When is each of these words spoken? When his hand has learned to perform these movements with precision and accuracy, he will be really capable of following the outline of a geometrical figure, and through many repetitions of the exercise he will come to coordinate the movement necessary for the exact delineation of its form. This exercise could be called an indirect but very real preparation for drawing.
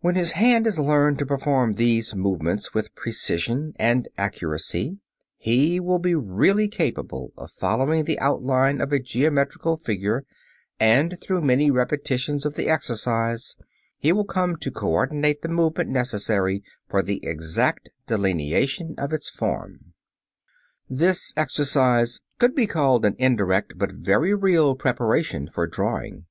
When 0.00 0.16
his 0.16 0.32
hand 0.32 0.66
has 0.66 0.78
learned 0.78 1.18
to 1.18 1.24
perform 1.24 1.76
these 1.76 2.14
movements 2.14 2.74
with 2.74 2.94
precision 2.94 3.72
and 3.76 4.06
accuracy, 4.18 4.98
he 5.38 5.80
will 5.80 5.98
be 5.98 6.14
really 6.14 6.68
capable 6.68 7.32
of 7.38 7.52
following 7.52 8.04
the 8.04 8.18
outline 8.18 8.82
of 8.82 8.92
a 8.92 8.98
geometrical 8.98 9.78
figure, 9.78 10.26
and 10.78 11.18
through 11.22 11.40
many 11.40 11.70
repetitions 11.70 12.44
of 12.44 12.52
the 12.52 12.68
exercise 12.68 13.56
he 13.96 14.12
will 14.12 14.26
come 14.26 14.56
to 14.56 14.70
coordinate 14.70 15.40
the 15.40 15.48
movement 15.48 15.88
necessary 15.88 16.62
for 16.90 17.00
the 17.02 17.24
exact 17.24 17.88
delineation 18.06 18.94
of 18.98 19.14
its 19.14 19.30
form. 19.30 19.94
This 20.86 21.32
exercise 21.34 22.20
could 22.38 22.54
be 22.54 22.66
called 22.66 23.06
an 23.06 23.16
indirect 23.18 23.78
but 23.78 23.92
very 23.94 24.34
real 24.34 24.74
preparation 24.74 25.48
for 25.50 25.66
drawing. 25.66 26.26